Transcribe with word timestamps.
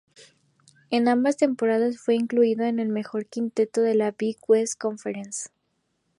En 0.89 1.07
ambas 1.07 1.37
temporadas 1.37 1.99
fue 1.99 2.15
incluido 2.15 2.65
en 2.65 2.79
el 2.79 2.89
mejor 2.89 3.27
quinteto 3.27 3.81
de 3.83 3.93
la 3.93 4.09
Big 4.09 4.37
West 4.47 4.79
Conference. 4.81 5.49